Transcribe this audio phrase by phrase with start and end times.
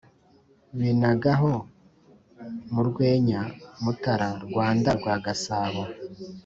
[0.77, 1.53] binaga ho
[2.71, 3.41] mu rweya
[3.83, 5.81] (mutara), rwanda rwa gasabo